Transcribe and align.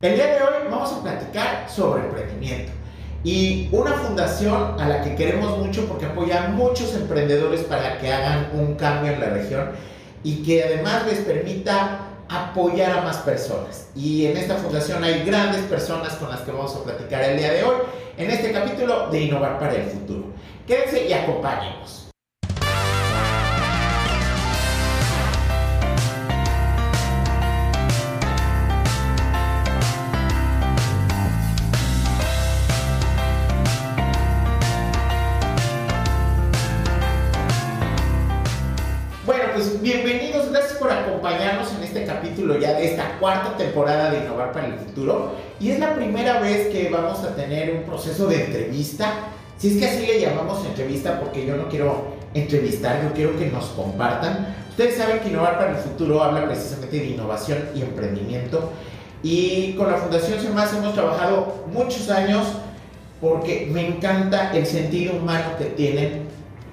El 0.00 0.14
día 0.14 0.26
de 0.26 0.42
hoy 0.42 0.68
vamos 0.70 0.92
a 0.92 1.02
platicar 1.02 1.68
sobre 1.68 2.04
emprendimiento 2.04 2.70
y 3.24 3.68
una 3.72 3.94
fundación 3.94 4.80
a 4.80 4.86
la 4.86 5.02
que 5.02 5.16
queremos 5.16 5.58
mucho 5.58 5.88
porque 5.88 6.06
apoya 6.06 6.44
a 6.44 6.48
muchos 6.50 6.94
emprendedores 6.94 7.62
para 7.62 7.98
que 7.98 8.12
hagan 8.12 8.48
un 8.52 8.76
cambio 8.76 9.10
en 9.10 9.18
la 9.18 9.30
región 9.30 9.70
y 10.22 10.44
que 10.44 10.62
además 10.62 11.04
les 11.04 11.18
permita 11.18 11.98
apoyar 12.28 12.96
a 12.96 13.02
más 13.02 13.16
personas. 13.16 13.88
Y 13.96 14.26
en 14.26 14.36
esta 14.36 14.54
fundación 14.54 15.02
hay 15.02 15.24
grandes 15.24 15.62
personas 15.62 16.14
con 16.14 16.30
las 16.30 16.42
que 16.42 16.52
vamos 16.52 16.76
a 16.76 16.84
platicar 16.84 17.24
el 17.24 17.36
día 17.36 17.50
de 17.50 17.64
hoy 17.64 17.78
en 18.18 18.30
este 18.30 18.52
capítulo 18.52 19.10
de 19.10 19.22
Innovar 19.22 19.58
para 19.58 19.74
el 19.74 19.82
Futuro. 19.82 20.26
Quédense 20.64 21.08
y 21.08 21.12
acompáñenos. 21.12 22.07
Acompañarnos 41.18 41.72
en 41.74 41.82
este 41.82 42.04
capítulo 42.04 42.58
ya 42.58 42.74
de 42.74 42.86
esta 42.86 43.18
cuarta 43.18 43.56
temporada 43.56 44.10
de 44.10 44.18
Innovar 44.18 44.52
para 44.52 44.66
el 44.66 44.74
Futuro. 44.74 45.32
Y 45.58 45.70
es 45.70 45.80
la 45.80 45.94
primera 45.94 46.40
vez 46.40 46.68
que 46.68 46.88
vamos 46.90 47.24
a 47.24 47.34
tener 47.34 47.74
un 47.74 47.82
proceso 47.82 48.26
de 48.28 48.44
entrevista. 48.44 49.12
Si 49.58 49.68
es 49.68 49.76
que 49.78 49.88
así 49.88 50.06
le 50.06 50.20
llamamos 50.20 50.64
entrevista, 50.64 51.18
porque 51.18 51.44
yo 51.44 51.56
no 51.56 51.68
quiero 51.68 52.16
entrevistar, 52.34 53.02
yo 53.02 53.12
quiero 53.12 53.36
que 53.36 53.46
nos 53.46 53.66
compartan. 53.66 54.54
Ustedes 54.70 54.96
saben 54.96 55.18
que 55.18 55.28
Innovar 55.28 55.58
para 55.58 55.72
el 55.72 55.78
Futuro 55.78 56.22
habla 56.22 56.46
precisamente 56.46 56.98
de 56.98 57.06
innovación 57.06 57.58
y 57.74 57.82
emprendimiento. 57.82 58.70
Y 59.22 59.72
con 59.72 59.90
la 59.90 59.98
Fundación 59.98 60.40
SEMAS 60.40 60.74
hemos 60.74 60.94
trabajado 60.94 61.64
muchos 61.72 62.08
años 62.10 62.46
porque 63.20 63.68
me 63.72 63.88
encanta 63.88 64.52
el 64.52 64.64
sentido 64.64 65.16
humano 65.16 65.56
que 65.58 65.64
tienen 65.64 66.28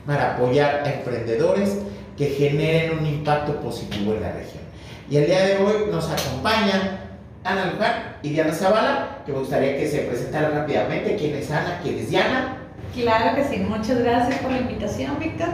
para 0.06 0.36
apoyar 0.36 0.84
a 0.86 0.94
emprendedores 0.94 1.80
que 2.18 2.28
generen 2.28 3.00
un 3.00 3.06
impacto 3.06 3.60
positivo 3.60 4.14
en 4.14 4.22
la 4.22 4.32
región. 4.32 4.64
Y 5.10 5.18
el 5.18 5.26
día 5.28 5.46
de 5.46 5.58
hoy 5.58 5.92
nos 5.92 6.10
acompañan 6.10 7.00
Ana 7.44 7.72
Luján 7.74 8.16
y 8.24 8.30
Diana 8.30 8.54
Zavala, 8.54 9.20
que 9.26 9.32
me 9.32 9.40
gustaría 9.40 9.78
que 9.78 9.88
se 9.88 10.00
presentaran 10.00 10.54
rápidamente. 10.54 11.16
¿Quién 11.16 11.36
es 11.36 11.52
Ana? 11.52 11.80
¿Quién 11.84 12.00
es 12.00 12.10
Diana? 12.10 12.58
Claro 12.94 13.36
que 13.36 13.44
sí, 13.44 13.58
muchas 13.58 14.00
gracias 14.00 14.40
por 14.40 14.52
la 14.52 14.60
invitación, 14.60 15.20
Víctor. 15.20 15.50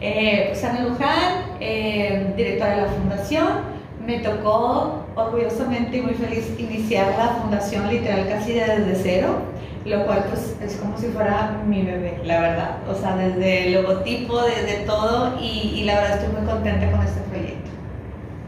Eh, 0.00 0.46
pues 0.48 0.64
Ana 0.64 0.80
Luján, 0.80 1.44
eh, 1.60 2.32
directora 2.36 2.76
de 2.76 2.82
la 2.82 2.88
Fundación. 2.88 3.76
Me 4.04 4.18
tocó 4.20 5.04
orgullosamente 5.14 5.98
y 5.98 6.02
muy 6.02 6.14
feliz 6.14 6.48
iniciar 6.58 7.14
la 7.18 7.40
fundación 7.40 7.88
literal 7.88 8.28
casi 8.28 8.52
desde 8.52 8.94
cero 8.94 9.42
lo 9.86 10.04
cual 10.04 10.24
pues 10.28 10.56
es 10.60 10.76
como 10.78 10.98
si 10.98 11.06
fuera 11.06 11.62
mi 11.66 11.82
bebé, 11.82 12.20
la 12.24 12.40
verdad. 12.40 12.76
O 12.88 12.94
sea, 12.94 13.16
desde 13.16 13.66
el 13.66 13.74
logotipo, 13.74 14.42
desde 14.42 14.84
todo 14.84 15.38
y, 15.40 15.84
la 15.84 16.00
verdad 16.00 16.18
estoy 16.18 16.36
muy 16.36 16.46
contenta 16.50 16.90
con 16.90 17.06
este 17.06 17.20
proyecto. 17.30 17.70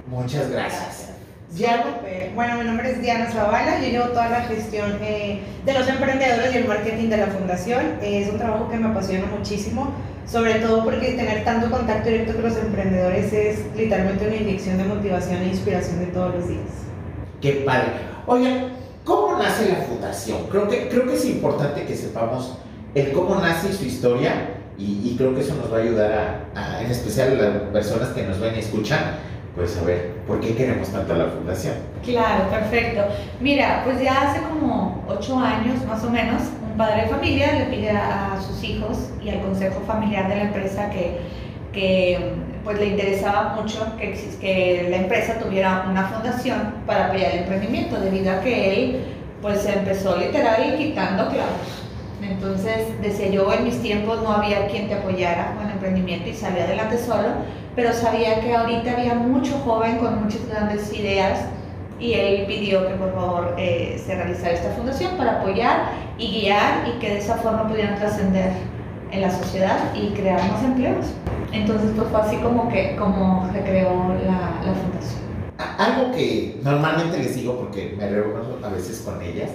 Muchas 0.08 0.50
gracias. 0.50 1.08
Diana. 1.50 1.84
Bueno, 2.34 2.58
mi 2.58 2.64
nombre 2.64 2.90
es 2.90 3.00
Diana 3.00 3.30
Zavala, 3.30 3.80
yo 3.80 3.88
llevo 3.88 4.08
toda 4.08 4.28
la 4.28 4.42
gestión 4.42 4.98
eh, 5.00 5.40
de 5.64 5.72
los 5.72 5.88
emprendedores 5.88 6.54
y 6.54 6.58
el 6.58 6.68
marketing 6.68 7.08
de 7.08 7.16
la 7.16 7.26
fundación. 7.26 7.98
es 8.02 8.28
un 8.30 8.38
trabajo 8.38 8.68
que 8.68 8.76
me 8.76 8.88
apasiona 8.88 9.26
muchísimo, 9.26 9.92
sobre 10.26 10.56
todo 10.56 10.84
porque 10.84 11.12
tener 11.12 11.44
tanto 11.44 11.70
contacto 11.70 12.10
directo 12.10 12.34
con 12.34 12.44
los 12.44 12.56
emprendedores 12.56 13.32
es 13.32 13.60
literalmente 13.76 14.26
una 14.26 14.36
inyección 14.36 14.78
de 14.78 14.84
motivación 14.84 15.42
e 15.42 15.48
inspiración 15.48 16.00
de 16.00 16.06
todos 16.06 16.34
los 16.34 16.48
días. 16.48 16.68
Qué 17.40 17.62
padre. 17.64 17.92
¿Cómo 18.26 18.44
nace 19.38 19.68
la 19.68 19.76
fundación? 19.76 20.38
Creo 20.50 20.68
que, 20.68 20.88
creo 20.88 21.06
que 21.06 21.14
es 21.14 21.24
importante 21.24 21.84
que 21.84 21.96
sepamos 21.96 22.58
el 22.94 23.12
cómo 23.12 23.36
nace 23.36 23.72
su 23.72 23.84
historia 23.84 24.54
y, 24.78 25.16
creo 25.16 25.34
que 25.34 25.40
eso 25.40 25.56
nos 25.56 25.72
va 25.72 25.78
a 25.78 25.80
ayudar 25.80 26.46
a, 26.54 26.80
en 26.80 26.90
especial 26.90 27.32
a 27.32 27.42
las 27.42 27.62
personas 27.72 28.08
que 28.10 28.22
nos 28.22 28.38
ven 28.38 28.54
y 28.54 28.60
escuchan, 28.60 29.16
pues 29.56 29.76
a 29.76 29.82
ver 29.82 30.12
por 30.26 30.40
qué 30.40 30.54
queremos 30.54 30.88
tanto 30.88 31.14
a 31.14 31.16
la 31.16 31.26
fundación. 31.26 31.74
Claro, 32.04 32.48
perfecto. 32.48 33.02
Mira, 33.40 33.82
pues 33.84 34.00
ya 34.00 34.30
hace 34.30 34.40
como 34.42 35.04
ocho 35.08 35.36
años 35.36 35.84
más 35.84 36.04
o 36.04 36.10
menos, 36.10 36.42
un 36.70 36.76
padre 36.76 37.02
de 37.02 37.08
familia 37.08 37.52
le 37.58 37.64
pide 37.64 37.90
a, 37.90 38.34
a 38.34 38.40
sus 38.40 38.62
hijos 38.62 39.10
y 39.20 39.30
al 39.30 39.40
consejo 39.40 39.80
familiar 39.84 40.28
de 40.28 40.36
la 40.36 40.42
empresa 40.42 40.90
que, 40.90 41.18
que 41.72 42.34
pues 42.64 42.78
le 42.78 42.86
interesaba 42.86 43.56
mucho 43.60 43.96
que, 43.98 44.12
que 44.40 44.88
la 44.90 44.98
empresa 44.98 45.38
tuviera 45.38 45.86
una 45.90 46.04
fundación 46.04 46.74
para 46.86 47.06
apoyar 47.06 47.32
el 47.32 47.38
emprendimiento, 47.40 47.98
debido 47.98 48.30
a 48.30 48.40
que 48.40 48.74
él 48.74 49.00
pues 49.42 49.62
se 49.62 49.72
empezó 49.72 50.16
literal 50.16 50.76
quitando 50.76 51.28
clavos. 51.28 51.78
Entonces, 52.22 53.00
decía 53.00 53.28
yo, 53.28 53.52
en 53.52 53.64
mis 53.64 53.80
tiempos 53.80 54.22
no 54.22 54.32
había 54.32 54.66
quien 54.66 54.88
te 54.88 54.94
apoyara 54.94 55.54
con 55.56 55.66
el 55.66 55.72
emprendimiento 55.72 56.28
y 56.28 56.34
salía 56.34 56.64
adelante 56.64 56.98
solo, 56.98 57.28
pero 57.76 57.92
sabía 57.92 58.40
que 58.40 58.54
ahorita 58.54 58.92
había 58.92 59.14
mucho 59.14 59.58
joven 59.64 59.98
con 59.98 60.24
muchas 60.24 60.46
grandes 60.48 60.92
ideas 60.92 61.40
y 62.00 62.14
él 62.14 62.46
pidió 62.46 62.86
que 62.86 62.94
por 62.94 63.12
favor 63.14 63.54
eh, 63.58 64.00
se 64.04 64.14
realizara 64.14 64.52
esta 64.52 64.70
fundación 64.70 65.16
para 65.16 65.40
apoyar 65.40 65.90
y 66.16 66.40
guiar 66.40 66.88
y 66.88 66.98
que 66.98 67.10
de 67.10 67.18
esa 67.18 67.36
forma 67.36 67.68
pudieran 67.68 67.96
trascender 67.96 68.52
en 69.10 69.20
la 69.20 69.30
sociedad 69.30 69.78
y 69.94 70.08
crear 70.10 70.40
más 70.50 70.62
empleos. 70.62 71.06
Entonces, 71.52 71.90
pues 71.96 72.08
fue 72.08 72.20
así 72.20 72.36
como 72.36 72.68
que 72.68 72.96
como 72.96 73.48
se 73.52 73.60
creó 73.60 74.14
la, 74.24 74.66
la 74.66 74.74
fundación. 74.74 75.27
Algo 75.58 76.12
que 76.12 76.60
normalmente 76.62 77.18
les 77.18 77.34
digo, 77.34 77.56
porque 77.56 77.94
me 77.98 78.08
reúno 78.08 78.64
a 78.64 78.68
veces 78.68 79.00
con 79.00 79.20
ellas, 79.20 79.50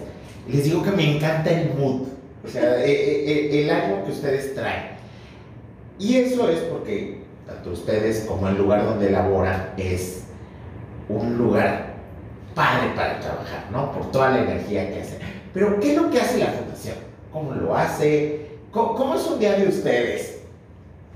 les 0.47 0.65
digo 0.65 0.83
que 0.83 0.91
me 0.91 1.15
encanta 1.15 1.49
el 1.49 1.73
mood, 1.75 2.07
o 2.43 2.47
sea, 2.47 2.83
e, 2.85 2.91
e, 2.91 3.55
e, 3.55 3.63
el 3.63 3.69
ánimo 3.69 4.03
que 4.03 4.11
ustedes 4.11 4.53
traen. 4.53 4.91
Y 5.97 6.17
eso 6.17 6.49
es 6.49 6.59
porque 6.59 7.21
tanto 7.47 7.71
ustedes 7.71 8.25
como 8.27 8.47
el 8.49 8.57
lugar 8.57 8.83
donde 8.83 9.11
laboran 9.11 9.73
es 9.77 10.23
un 11.07 11.37
lugar 11.37 11.93
padre 12.55 12.91
para 12.95 13.19
trabajar, 13.19 13.65
¿no? 13.71 13.91
Por 13.91 14.11
toda 14.11 14.31
la 14.31 14.41
energía 14.41 14.89
que 14.91 15.01
hacen. 15.01 15.19
Pero, 15.53 15.79
¿qué 15.79 15.91
es 15.91 16.01
lo 16.01 16.09
que 16.09 16.19
hace 16.19 16.39
la 16.39 16.47
fundación? 16.47 16.95
¿Cómo 17.31 17.51
lo 17.53 17.75
hace? 17.75 18.47
¿Cómo, 18.71 18.95
cómo 18.95 19.15
es 19.15 19.25
un 19.25 19.39
día 19.39 19.53
de 19.53 19.67
ustedes? 19.67 20.32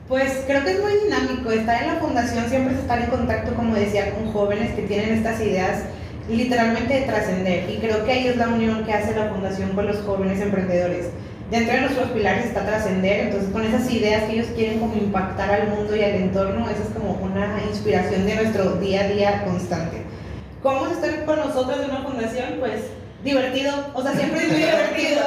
Pues 0.07 0.44
creo 0.47 0.63
que 0.63 0.72
es 0.72 0.81
muy 0.81 0.94
dinámico. 1.03 1.51
Estar 1.51 1.84
en 1.84 1.88
la 1.94 2.00
fundación 2.00 2.47
siempre 2.50 2.73
es 2.73 2.79
estar 2.79 3.01
en 3.01 3.07
contacto, 3.07 3.53
como 3.56 3.75
decía, 3.75 4.12
con 4.12 4.31
jóvenes 4.31 4.73
que 4.73 4.84
tienen 4.84 5.16
estas 5.16 5.41
ideas 5.41 5.81
literalmente 6.29 6.94
de 6.94 7.01
trascender. 7.01 7.69
Y 7.69 7.78
creo 7.78 8.06
que 8.06 8.12
ahí 8.13 8.28
es 8.28 8.38
la 8.38 8.47
unión 8.47 8.85
que 8.85 8.94
hace 8.94 9.13
la 9.13 9.29
fundación 9.29 9.72
con 9.72 9.85
los 9.85 9.97
jóvenes 9.97 10.40
emprendedores. 10.40 11.07
Dentro 11.51 11.73
de 11.73 11.81
nuestros 11.81 12.09
pilares 12.12 12.45
está 12.45 12.66
trascender, 12.66 13.28
entonces 13.28 13.50
con 13.51 13.63
esas 13.63 13.90
ideas 13.90 14.23
que 14.23 14.34
ellos 14.34 14.47
quieren 14.56 14.79
como 14.79 14.95
impactar 14.95 15.50
al 15.50 15.69
mundo 15.69 15.95
y 15.95 16.03
al 16.03 16.16
entorno, 16.16 16.69
esa 16.69 16.84
es 16.84 16.89
como 16.89 17.13
una 17.24 17.62
inspiración 17.69 18.25
de 18.25 18.35
nuestro 18.35 18.75
día 18.75 19.01
a 19.01 19.07
día 19.07 19.44
constante. 19.45 20.03
¿Cómo 20.62 20.88
es 20.88 20.94
estar 20.94 21.25
con 21.25 21.38
nosotros 21.38 21.79
en 21.79 21.91
una 21.91 22.03
fundación? 22.03 22.56
Pues 22.59 22.81
divertido, 23.24 23.74
o 23.94 24.01
sea, 24.01 24.13
siempre 24.13 24.41
es 24.41 24.51
muy 24.51 24.57
divertido. 24.63 25.22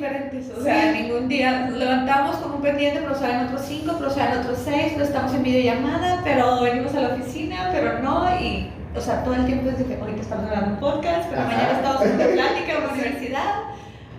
Diferentes, 0.00 0.50
o 0.56 0.62
sea, 0.62 0.92
ningún 0.92 1.28
día 1.28 1.68
levantamos 1.68 2.36
como 2.36 2.54
un 2.54 2.62
pendiente, 2.62 3.00
pero 3.02 3.14
salen 3.14 3.48
otros 3.48 3.60
cinco, 3.66 3.96
pero 3.98 4.10
salen 4.10 4.38
otros 4.38 4.58
seis, 4.64 4.92
pero 4.94 5.04
estamos 5.04 5.34
en 5.34 5.42
videollamada, 5.42 6.22
pero 6.24 6.62
venimos 6.62 6.94
a 6.94 7.00
la 7.02 7.08
oficina, 7.08 7.68
pero 7.70 7.98
no, 7.98 8.24
y, 8.40 8.70
o 8.96 9.00
sea, 9.02 9.22
todo 9.22 9.34
el 9.34 9.44
tiempo 9.44 9.68
es 9.68 9.76
diferente. 9.76 10.02
Ahorita 10.02 10.22
estamos 10.22 10.46
grabando 10.46 10.72
un 10.72 10.80
podcast, 10.80 11.28
pero 11.28 11.42
mañana 11.42 11.72
estamos 11.72 12.00
en 12.00 12.14
una 12.14 12.26
plática 12.32 12.72
en 12.72 12.82
la 12.82 12.92
universidad, 12.94 13.54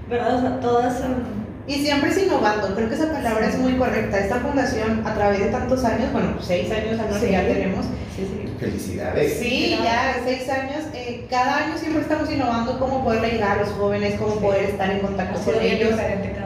¿verdad? 0.07 0.35
O 0.35 0.41
sea, 0.41 0.59
todas 0.59 0.99
son 0.99 1.40
y 1.67 1.75
siempre 1.75 2.09
es 2.09 2.17
innovando, 2.17 2.73
creo 2.75 2.89
que 2.89 2.95
esa 2.95 3.11
palabra 3.11 3.47
es 3.47 3.57
muy 3.57 3.73
correcta. 3.73 4.19
Esta 4.19 4.39
fundación, 4.39 5.05
a 5.05 5.13
través 5.13 5.39
de 5.39 5.45
tantos 5.47 5.83
años, 5.85 6.11
bueno, 6.11 6.35
seis 6.41 6.71
años 6.71 6.99
al 6.99 7.19
que 7.19 7.31
ya 7.31 7.41
tenemos. 7.47 7.85
Sí, 8.15 8.27
sí. 8.27 8.53
Felicidades. 8.59 9.39
Sí, 9.39 9.79
ya 9.83 10.17
seis 10.23 10.49
años. 10.49 10.85
Eh, 10.93 11.25
cada 11.29 11.65
año 11.65 11.77
siempre 11.77 12.01
estamos 12.01 12.31
innovando 12.31 12.79
cómo 12.79 13.03
poder 13.03 13.23
ayudar 13.25 13.59
a 13.59 13.61
los 13.61 13.69
jóvenes, 13.69 14.19
cómo 14.19 14.35
poder 14.35 14.65
estar 14.65 14.89
en 14.89 14.99
contacto 14.99 15.39
con 15.39 15.61
ellos. 15.61 15.93
Año. 15.99 16.40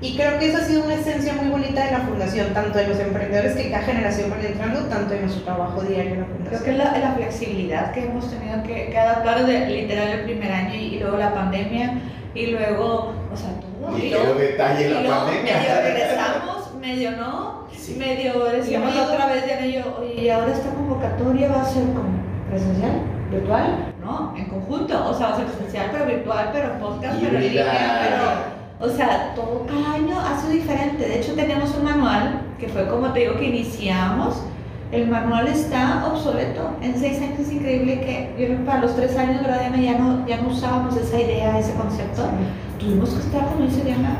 Y 0.00 0.14
creo 0.14 0.38
que 0.38 0.48
eso 0.48 0.58
ha 0.58 0.60
sido 0.60 0.84
una 0.84 0.94
esencia 0.94 1.32
muy 1.32 1.48
bonita 1.48 1.84
de 1.86 1.92
la 1.92 2.00
fundación, 2.00 2.52
tanto 2.52 2.78
de 2.78 2.88
los 2.88 2.98
emprendedores 2.98 3.56
que 3.56 3.70
cada 3.70 3.82
generación 3.82 4.30
van 4.30 4.44
entrando, 4.44 4.80
tanto 4.88 5.14
en 5.14 5.22
nuestro 5.22 5.44
trabajo 5.44 5.80
diario 5.80 6.12
en 6.14 6.20
la 6.20 6.26
fundación. 6.26 6.48
Creo 6.48 6.64
que 6.64 6.70
es 6.70 6.76
la, 6.76 6.98
la 6.98 7.14
flexibilidad 7.14 7.92
que 7.92 8.04
hemos 8.04 8.30
tenido 8.30 8.62
que, 8.62 8.90
que 8.90 8.98
adaptar 8.98 9.46
de 9.46 9.66
literal 9.66 10.08
el 10.08 10.24
primer 10.24 10.52
año 10.52 10.74
y, 10.74 10.98
luego 10.98 11.16
la 11.16 11.32
pandemia 11.32 11.98
y 12.34 12.46
luego, 12.48 13.14
o 13.32 13.36
sea, 13.36 13.48
todo. 13.58 13.96
Y, 13.96 14.10
luego 14.10 14.34
detalle 14.34 14.90
la 14.90 15.16
pandemia. 15.16 15.56
Medio 15.56 15.82
regresamos, 15.82 16.74
medio 16.78 17.10
no, 17.12 17.66
medio 17.96 18.44
decíamos 18.52 18.94
otra 18.96 19.26
vez 19.26 19.46
de 19.46 19.66
ello, 19.66 19.98
oye, 19.98 20.30
ahora 20.30 20.52
esta 20.52 20.68
convocatoria 20.74 21.48
va 21.48 21.62
a 21.62 21.64
ser 21.64 21.84
como 21.84 22.20
presencial, 22.50 23.00
virtual, 23.30 23.94
¿no? 24.04 24.34
En 24.36 24.44
conjunto, 24.44 25.08
o 25.08 25.14
sea, 25.14 25.28
va 25.28 25.32
a 25.32 25.36
ser 25.38 25.46
presencial, 25.46 25.88
pero 25.90 26.04
virtual, 26.04 26.50
pero 26.52 26.78
podcast, 26.78 27.18
pero 27.18 27.38
en 27.38 27.42
línea, 27.42 28.00
pero 28.02 28.55
o 28.80 28.88
sea, 28.88 29.32
todo 29.34 29.66
cada 29.66 29.94
año 29.94 30.18
ha 30.20 30.38
sido 30.40 30.52
diferente. 30.52 31.08
De 31.08 31.20
hecho, 31.20 31.34
tenemos 31.34 31.74
un 31.76 31.84
manual 31.84 32.42
que 32.58 32.68
fue 32.68 32.86
como 32.88 33.12
te 33.12 33.20
digo 33.20 33.36
que 33.36 33.44
iniciamos 33.46 34.42
el 34.92 35.08
manual 35.08 35.48
está 35.48 36.06
obsoleto. 36.06 36.70
En 36.80 36.96
seis 36.98 37.20
años 37.20 37.40
es 37.40 37.52
increíble 37.52 38.00
que 38.00 38.34
yo 38.38 38.64
para 38.64 38.82
los 38.82 38.94
tres 38.94 39.16
años, 39.16 39.42
¿verdad, 39.42 39.60
Diana? 39.60 39.80
Ya 39.80 39.98
no, 39.98 40.26
ya 40.28 40.36
no 40.40 40.48
usábamos 40.48 40.96
esa 40.96 41.20
idea, 41.20 41.58
ese 41.58 41.72
concepto. 41.74 42.22
Tuvimos 42.78 43.10
que 43.10 43.20
estar, 43.20 43.46
como 43.48 43.66
dice 43.66 43.82
Diana, 43.82 44.16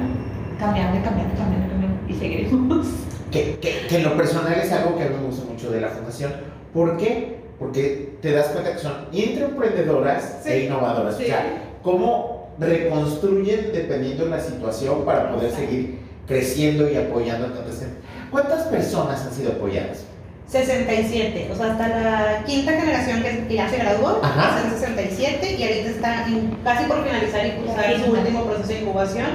cambiando, 0.59 1.01
cambiando, 1.05 1.35
cambiando, 1.37 1.69
cambiando 1.69 1.99
y 2.09 2.15
seguiremos. 2.15 2.87
Que, 3.31 3.59
que, 3.61 3.87
que 3.89 3.97
en 3.97 4.03
lo 4.05 4.17
personal 4.17 4.55
es 4.55 4.73
algo 4.73 4.97
que 4.97 5.05
a 5.05 5.07
mí 5.09 5.15
me 5.21 5.27
gusta 5.27 5.45
mucho 5.51 5.71
de 5.71 5.81
la 5.81 5.89
fundación. 5.89 6.33
¿Por 6.75 6.97
qué? 6.97 7.37
Porque 7.61 8.17
te 8.21 8.33
das 8.33 8.49
cuenta 8.49 8.73
que 8.73 8.79
son 8.79 8.93
intraemprendedoras 9.13 10.41
Sí. 10.43 10.51
e 10.51 10.65
innovadoras. 10.67 11.17
Sí. 11.17 11.25
O 11.25 11.27
sea, 11.27 11.45
cómo 11.83 12.36
reconstruyen 12.59 13.71
dependiendo 13.73 14.25
de 14.25 14.31
la 14.31 14.41
situación 14.41 15.05
para 15.05 15.33
poder 15.33 15.53
seguir 15.53 15.99
creciendo 16.27 16.91
y 16.91 16.97
apoyando 16.97 17.47
a 17.47 17.55
tantas 17.55 17.79
gente. 17.79 17.97
¿Cuántas 18.31 18.65
personas 18.65 19.21
han 19.25 19.33
sido 19.33 19.53
apoyadas? 19.53 20.05
67, 20.49 21.49
o 21.53 21.57
sea, 21.57 21.73
hasta 21.73 21.89
la 21.89 22.45
quinta 22.45 22.73
generación 22.73 23.23
que, 23.49 23.55
ya 23.55 23.69
se 23.69 23.79
graduó, 23.79 24.21
Ajá. 24.23 24.63
son 24.63 24.71
67 24.79 25.57
y 25.59 25.63
ahorita 25.63 25.91
está 25.91 26.27
casi 26.63 26.85
por 26.87 27.05
finalizar 27.05 27.47
y 27.47 27.51
cursar 27.53 28.05
su 28.05 28.13
último 28.13 28.45
proceso 28.45 28.69
de 28.69 28.81
incubación, 28.81 29.27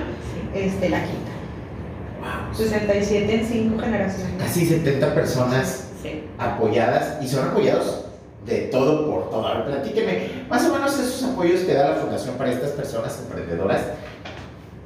este, 0.56 0.90
la 0.90 1.00
quinta. 1.04 1.32
Wow. 2.22 2.56
67 2.56 3.34
en 3.34 3.46
cinco 3.46 3.82
generaciones. 3.82 4.34
Casi 4.38 4.66
70 4.66 5.14
personas 5.14 5.88
Sí. 6.02 6.24
apoyadas 6.40 7.22
y 7.22 7.28
son 7.28 7.50
apoyados 7.50 8.01
de 8.46 8.62
todo 8.72 9.10
por 9.10 9.30
todo. 9.30 9.48
A 9.48 9.54
ver, 9.56 9.66
platíqueme, 9.66 10.46
más 10.50 10.66
o 10.66 10.74
menos 10.74 10.98
esos 10.98 11.24
apoyos 11.24 11.62
que 11.62 11.74
da 11.74 11.92
la 11.92 11.96
Fundación 11.96 12.36
para 12.36 12.52
estas 12.52 12.72
personas 12.72 13.20
emprendedoras, 13.20 13.82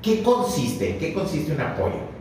¿qué 0.01 0.21
consiste? 0.23 0.91
¿En 0.91 0.99
qué 0.99 1.13
consiste 1.13 1.51
un 1.51 1.61
apoyo? 1.61 2.15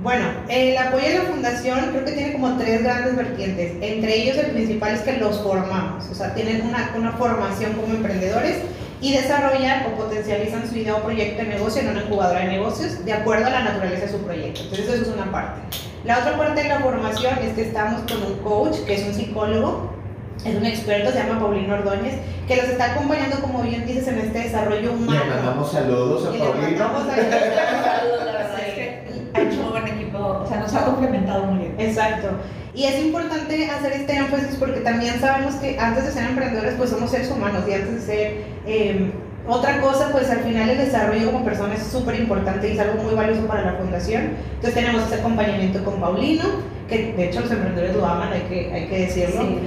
Bueno, 0.00 0.26
el 0.48 0.76
apoyo 0.78 1.08
de 1.08 1.18
la 1.18 1.24
fundación 1.24 1.90
creo 1.90 2.04
que 2.04 2.12
tiene 2.12 2.32
como 2.32 2.56
tres 2.56 2.84
grandes 2.84 3.16
vertientes. 3.16 3.72
Entre 3.80 4.22
ellos 4.22 4.36
el 4.36 4.52
principal 4.52 4.94
es 4.94 5.00
que 5.00 5.16
los 5.16 5.40
formamos, 5.40 6.06
o 6.08 6.14
sea, 6.14 6.34
tienen 6.34 6.62
una, 6.62 6.92
una 6.96 7.12
formación 7.12 7.72
como 7.72 7.92
emprendedores 7.94 8.58
y 9.00 9.12
desarrollan 9.12 9.86
o 9.86 9.96
potencializan 9.96 10.68
su 10.68 10.76
idea 10.76 10.94
o 10.94 11.02
proyecto 11.02 11.42
de 11.42 11.48
negocio 11.48 11.82
en 11.82 11.88
una 11.88 12.02
incubadora 12.02 12.40
de 12.40 12.46
negocios 12.46 13.04
de 13.04 13.12
acuerdo 13.12 13.46
a 13.46 13.50
la 13.50 13.64
naturaleza 13.64 14.06
de 14.06 14.12
su 14.12 14.18
proyecto. 14.18 14.60
Entonces 14.62 14.88
eso 14.88 15.02
es 15.02 15.08
una 15.08 15.32
parte. 15.32 15.62
La 16.04 16.18
otra 16.20 16.38
parte 16.38 16.62
de 16.62 16.68
la 16.68 16.78
formación 16.78 17.38
es 17.42 17.54
que 17.54 17.62
estamos 17.62 18.02
con 18.02 18.22
un 18.22 18.38
coach, 18.38 18.76
que 18.86 18.94
es 18.94 19.04
un 19.04 19.14
psicólogo, 19.14 19.97
es 20.44 20.54
un 20.54 20.64
experto, 20.64 21.10
se 21.10 21.18
llama 21.18 21.40
Paulino 21.40 21.74
Ordóñez, 21.74 22.14
que 22.46 22.56
los 22.56 22.66
está 22.66 22.92
acompañando, 22.92 23.40
como 23.40 23.62
bien 23.62 23.84
dices, 23.86 24.08
en 24.08 24.18
este 24.18 24.38
desarrollo 24.40 24.80
Le 24.82 24.88
humano. 24.90 25.20
mandamos 25.28 25.72
saludos 25.72 26.26
a 26.26 26.30
Y 26.34 26.38
le 26.38 26.44
Paulino. 26.44 26.64
mandamos 26.64 27.02
a- 27.02 27.16
Saludos, 27.16 28.24
la 28.24 28.32
verdad 28.32 28.58
es 28.68 28.74
que 28.74 29.02
ha 29.34 29.40
hecho 29.42 29.60
un 29.62 29.70
buen 29.70 29.86
equipo, 29.88 30.18
o 30.18 30.46
sea, 30.46 30.60
nos 30.60 30.74
ha 30.74 30.84
complementado 30.84 31.44
muy 31.44 31.58
bien. 31.66 31.74
Exacto. 31.78 32.28
Y 32.74 32.84
es 32.84 33.00
importante 33.04 33.68
hacer 33.70 33.92
este 33.92 34.16
énfasis 34.16 34.56
porque 34.58 34.80
también 34.80 35.18
sabemos 35.20 35.54
que 35.56 35.78
antes 35.78 36.04
de 36.06 36.12
ser 36.12 36.24
emprendedores, 36.28 36.74
pues 36.76 36.90
somos 36.90 37.10
seres 37.10 37.30
humanos 37.30 37.64
y 37.68 37.72
antes 37.72 37.94
de 37.94 38.00
ser 38.00 38.32
eh, 38.66 39.10
otra 39.48 39.80
cosa, 39.80 40.10
pues 40.12 40.30
al 40.30 40.40
final 40.40 40.70
el 40.70 40.78
desarrollo 40.78 41.32
como 41.32 41.44
persona 41.44 41.74
es 41.74 41.82
súper 41.82 42.14
importante 42.20 42.68
y 42.68 42.72
es 42.74 42.78
algo 42.78 43.02
muy 43.02 43.14
valioso 43.14 43.46
para 43.46 43.62
la 43.62 43.72
fundación. 43.72 44.30
Entonces 44.54 44.74
tenemos 44.74 45.02
ese 45.06 45.16
acompañamiento 45.16 45.82
con 45.84 45.94
Paulino, 46.00 46.44
que 46.88 47.14
de 47.16 47.24
hecho 47.28 47.40
los 47.40 47.50
emprendedores 47.50 47.96
lo 47.96 48.06
aman, 48.06 48.32
hay 48.32 48.42
que, 48.42 48.72
hay 48.72 48.86
que 48.86 48.98
decirlo. 49.06 49.40
Sí, 49.42 49.58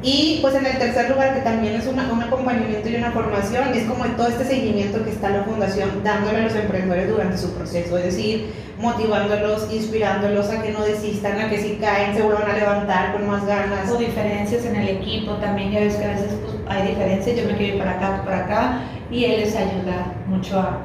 Y 0.00 0.38
pues 0.40 0.54
en 0.54 0.64
el 0.64 0.78
tercer 0.78 1.10
lugar, 1.10 1.34
que 1.34 1.40
también 1.40 1.74
es 1.74 1.86
una- 1.88 2.12
un 2.12 2.22
acompañamiento 2.22 2.88
y 2.88 2.94
una 2.96 3.10
formación, 3.10 3.74
es 3.74 3.84
como 3.84 4.04
todo 4.16 4.28
este 4.28 4.44
seguimiento 4.44 5.02
que 5.04 5.10
está 5.10 5.30
la 5.30 5.42
fundación 5.42 6.04
dándole 6.04 6.38
a 6.38 6.42
los 6.42 6.54
emprendedores 6.54 7.08
durante 7.10 7.36
su 7.36 7.52
proceso, 7.52 7.98
es 7.98 8.04
decir, 8.04 8.52
motivándolos, 8.80 9.66
inspirándolos 9.72 10.50
a 10.50 10.62
que 10.62 10.70
no 10.70 10.84
desistan, 10.84 11.40
a 11.40 11.50
que 11.50 11.58
si 11.60 11.76
caen 11.78 12.14
se 12.14 12.22
vuelvan 12.22 12.48
a 12.48 12.54
levantar 12.56 13.12
con 13.12 13.26
más 13.26 13.44
ganas. 13.44 13.90
O 13.90 13.96
diferencias 13.96 14.64
en 14.66 14.76
el 14.76 14.88
equipo 14.88 15.32
también, 15.38 15.72
ya 15.72 15.80
ves 15.80 15.96
que 15.96 16.04
a 16.04 16.08
veces 16.10 16.30
pues, 16.44 16.54
hay 16.68 16.88
diferencias, 16.90 17.36
yo 17.36 17.44
me 17.46 17.56
quiero 17.56 17.72
ir 17.74 17.78
para 17.80 17.92
acá, 17.96 18.18
tú 18.18 18.24
para 18.24 18.44
acá, 18.44 18.80
y 19.10 19.24
él 19.24 19.40
les 19.40 19.56
ayuda 19.56 20.12
mucho 20.28 20.60
a, 20.60 20.78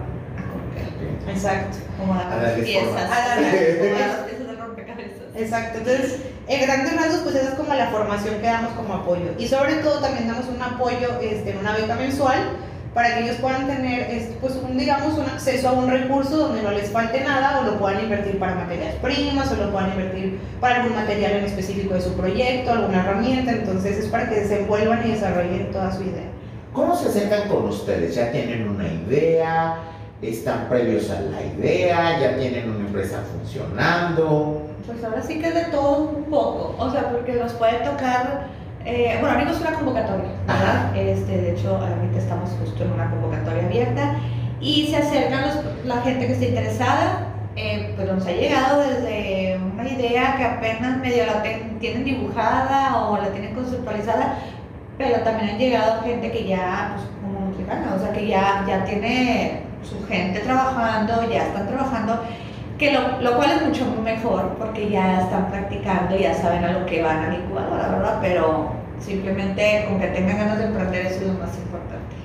a 1.28 1.32
Exacto. 1.32 1.78
como 2.00 2.14
a 2.16 2.22
A 2.34 2.38
dar 2.38 2.56
piezas. 2.64 3.12
A 3.12 4.66
rompecabezas. 4.66 5.22
Exacto, 5.36 5.78
entonces 5.80 6.20
en 6.48 6.62
grandes 6.62 6.96
rasgos 6.96 7.22
pues 7.24 7.36
esa 7.36 7.50
es 7.50 7.56
como 7.56 7.74
la 7.74 7.88
formación 7.88 8.36
que 8.36 8.48
damos 8.48 8.72
como 8.74 8.94
apoyo 8.94 9.32
y 9.38 9.48
sobre 9.48 9.76
todo 9.76 10.00
también 10.00 10.28
damos 10.28 10.46
un 10.48 10.62
apoyo, 10.62 11.20
este, 11.22 11.56
una 11.58 11.74
beca 11.74 11.96
mensual 11.96 12.40
para 12.94 13.16
que 13.16 13.24
ellos 13.24 13.38
puedan 13.38 13.66
tener 13.66 14.08
pues 14.40 14.54
un, 14.56 14.78
digamos 14.78 15.18
un 15.18 15.26
acceso 15.26 15.70
a 15.70 15.72
un 15.72 15.90
recurso 15.90 16.38
donde 16.38 16.62
no 16.62 16.72
les 16.72 16.92
falte 16.92 17.22
nada 17.22 17.62
o 17.62 17.64
lo 17.64 17.80
puedan 17.80 18.04
invertir 18.04 18.38
para 18.38 18.56
materias 18.56 18.96
primas 19.02 19.52
o 19.52 19.56
lo 19.56 19.72
puedan 19.72 19.92
invertir 19.92 20.40
para 20.60 20.82
algún 20.82 20.96
material 20.96 21.32
en 21.34 21.46
específico 21.46 21.96
de 21.96 22.02
su 22.02 22.14
proyecto, 22.14 22.72
alguna 22.72 23.04
herramienta, 23.04 23.52
entonces 23.52 23.98
es 23.98 24.06
para 24.08 24.30
que 24.30 24.42
desenvuelvan 24.42 25.08
y 25.08 25.12
desarrollen 25.12 25.72
toda 25.72 25.92
su 25.92 26.04
idea. 26.04 26.30
¿Cómo 26.72 26.96
se 26.96 27.10
acercan 27.10 27.50
con 27.50 27.66
ustedes? 27.66 28.16
¿Ya 28.16 28.32
tienen 28.32 28.68
una 28.68 28.88
idea? 28.88 29.76
¿Están 30.22 30.70
previos 30.70 31.10
a 31.10 31.20
la 31.20 31.44
idea? 31.44 32.20
¿Ya 32.20 32.38
tienen 32.38 32.70
una 32.70 32.86
empresa 32.86 33.24
funcionando? 33.32 34.73
Pues 34.86 35.04
ahora 35.04 35.22
sí 35.22 35.40
que 35.40 35.52
de 35.52 35.66
todo 35.66 36.10
un 36.10 36.24
poco, 36.26 36.76
o 36.78 36.92
sea, 36.92 37.10
porque 37.10 37.34
nos 37.34 37.54
puede 37.54 37.78
tocar, 37.80 38.48
eh, 38.86 39.18
bueno, 39.22 39.36
abrimos 39.36 39.62
una 39.62 39.74
convocatoria, 39.74 40.26
¿verdad? 40.46 40.96
Este, 40.96 41.38
de 41.38 41.52
hecho, 41.54 41.78
ahorita 41.78 42.18
estamos 42.18 42.50
justo 42.60 42.84
en 42.84 42.92
una 42.92 43.10
convocatoria 43.10 43.66
abierta 43.66 44.16
y 44.60 44.88
se 44.88 44.98
acercan 44.98 45.42
los- 45.44 45.86
la 45.86 46.02
gente 46.02 46.28
que 46.28 46.34
está 46.34 46.46
interesada, 46.46 47.28
eh, 47.56 47.94
pues 47.96 48.12
nos 48.12 48.26
ha 48.26 48.32
llegado 48.32 48.82
desde 48.82 49.58
una 49.74 49.88
idea 49.88 50.36
que 50.36 50.44
apenas 50.44 50.98
medio 50.98 51.26
la 51.28 51.42
tienen 51.80 52.04
dibujada 52.04 52.98
o 53.08 53.18
la 53.18 53.30
tienen 53.30 53.54
conceptualizada, 53.56 54.36
pero 54.98 55.22
también 55.24 55.52
han 55.52 55.58
llegado 55.60 56.02
gente 56.04 56.30
que 56.32 56.46
ya, 56.46 56.96
pues 56.96 57.08
como 57.22 57.52
Tricana, 57.56 57.94
o 57.96 58.00
sea, 58.00 58.12
que 58.12 58.28
ya, 58.28 58.66
ya 58.68 58.84
tiene 58.84 59.62
su 59.82 60.06
gente 60.08 60.40
trabajando, 60.42 61.30
ya 61.32 61.44
están 61.48 61.68
trabajando 61.68 62.22
que 62.78 62.92
lo, 62.92 63.22
lo 63.22 63.36
cual 63.38 63.52
es 63.52 63.68
mucho 63.68 63.86
mejor 64.04 64.56
porque 64.58 64.90
ya 64.90 65.22
están 65.22 65.50
practicando, 65.50 66.18
ya 66.18 66.34
saben 66.34 66.64
a 66.64 66.74
lo 66.74 66.86
que 66.86 67.02
van 67.04 67.20
a 67.26 67.28
la 67.30 67.36
incubadora, 67.36 67.90
¿verdad? 67.90 68.20
Pero 68.22 68.72
simplemente 69.00 69.86
con 69.88 70.00
que 70.00 70.08
tengan 70.08 70.38
ganas 70.38 70.58
de 70.58 70.66
emprender 70.66 71.06
eso 71.06 71.22
es 71.22 71.28
lo 71.28 71.34
más 71.34 71.56
importante. 71.58 72.16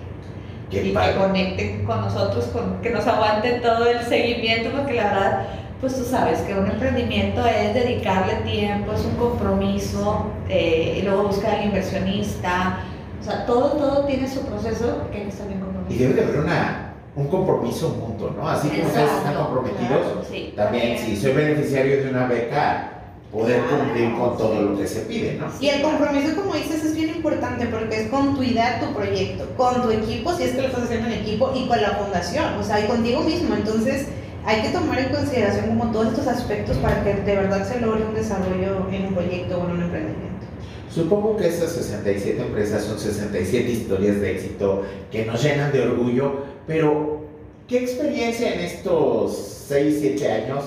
Qué 0.70 0.84
y 0.84 0.92
padre. 0.92 1.12
que 1.12 1.18
conecten 1.18 1.84
con 1.84 2.00
nosotros, 2.02 2.46
con, 2.46 2.80
que 2.82 2.90
nos 2.90 3.06
aguanten 3.06 3.62
todo 3.62 3.86
el 3.88 4.00
seguimiento, 4.00 4.70
porque 4.70 4.94
la 4.94 5.04
verdad, 5.04 5.42
pues 5.80 5.96
tú 5.96 6.04
sabes 6.04 6.40
que 6.40 6.54
un 6.54 6.66
emprendimiento 6.66 7.46
es 7.46 7.72
dedicarle 7.74 8.34
tiempo, 8.44 8.92
es 8.92 9.04
un 9.04 9.16
compromiso, 9.16 10.26
eh, 10.48 10.98
y 10.98 11.02
luego 11.02 11.24
buscar 11.24 11.54
al 11.56 11.64
inversionista, 11.66 12.80
o 13.20 13.24
sea, 13.24 13.46
todo, 13.46 13.72
todo 13.72 14.04
tiene 14.04 14.28
su 14.28 14.44
proceso 14.46 15.08
que 15.10 15.18
hay 15.18 15.22
que 15.24 15.28
estar 15.30 15.46
bien 15.46 15.58
Y 15.58 15.62
comprometido. 15.62 16.08
debe 16.10 16.20
de 16.20 16.28
haber 16.28 16.40
una, 16.44 16.87
un 17.18 17.26
compromiso 17.26 17.88
mutuo, 17.88 18.30
¿no? 18.30 18.48
Así 18.48 18.68
como 18.68 18.86
ustedes 18.86 19.10
están 19.10 19.34
comprometidos, 19.34 19.88
claro, 19.88 20.24
sí, 20.30 20.52
también 20.54 20.96
si 20.96 21.16
soy 21.16 21.32
beneficiario 21.32 22.04
de 22.04 22.10
una 22.10 22.26
beca, 22.26 22.92
poder 23.32 23.60
cumplir 23.62 24.16
con 24.16 24.38
todo 24.38 24.62
lo 24.62 24.78
que 24.78 24.86
se 24.86 25.00
pide, 25.00 25.34
¿no? 25.34 25.46
Y 25.60 25.68
el 25.68 25.82
compromiso, 25.82 26.36
como 26.36 26.54
dices, 26.54 26.84
es 26.84 26.94
bien 26.94 27.10
importante 27.10 27.66
porque 27.66 28.02
es 28.02 28.08
con 28.08 28.36
tu 28.36 28.42
idea, 28.44 28.80
tu 28.80 28.94
proyecto, 28.94 29.46
con 29.56 29.82
tu 29.82 29.90
equipo, 29.90 30.32
si 30.32 30.44
es 30.44 30.52
que 30.52 30.62
lo 30.62 30.68
estás 30.68 30.84
haciendo 30.84 31.08
en 31.08 31.14
equipo, 31.14 31.52
y 31.54 31.66
con 31.66 31.82
la 31.82 31.90
fundación, 31.90 32.54
o 32.54 32.62
sea, 32.62 32.80
y 32.80 32.86
contigo 32.86 33.20
mismo. 33.22 33.54
Entonces, 33.56 34.06
hay 34.46 34.62
que 34.62 34.68
tomar 34.68 34.98
en 35.00 35.08
consideración 35.08 35.76
como 35.76 35.90
todos 35.90 36.06
estos 36.08 36.26
aspectos 36.28 36.76
para 36.78 37.02
que 37.02 37.14
de 37.14 37.34
verdad 37.34 37.68
se 37.68 37.80
logre 37.80 38.04
un 38.04 38.14
desarrollo 38.14 38.88
en 38.92 39.06
un 39.06 39.14
proyecto 39.14 39.58
o 39.58 39.64
en 39.66 39.72
un 39.72 39.82
emprendimiento. 39.82 40.46
Supongo 40.90 41.36
que 41.36 41.48
esas 41.48 41.72
67 41.72 42.40
empresas 42.40 42.84
son 42.84 42.98
67 42.98 43.70
historias 43.70 44.20
de 44.20 44.32
éxito 44.32 44.84
que 45.10 45.24
nos 45.24 45.42
llenan 45.42 45.72
de 45.72 45.82
orgullo, 45.82 46.44
pero 46.66 47.22
¿qué 47.66 47.78
experiencia 47.78 48.54
en 48.54 48.60
estos 48.60 49.64
6, 49.68 49.98
7 50.00 50.32
años? 50.32 50.64